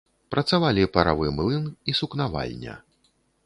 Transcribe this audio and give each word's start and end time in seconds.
Працавалі 0.35 0.87
паравы 0.95 1.27
млын 1.41 1.69
і 1.93 1.97
сукнавальня. 2.01 2.73